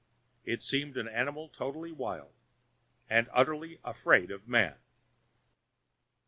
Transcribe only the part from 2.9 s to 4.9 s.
and utterly afraid of man.